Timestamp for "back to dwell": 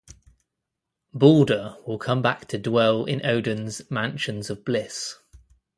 2.23-3.05